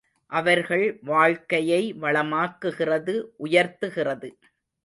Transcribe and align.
அவர்கள் 0.31 0.99
வாழ்க்கையை 1.03 1.93
வளமாக்குகிறது 2.01 3.15
உயர்த்துகிறது. 3.39 4.31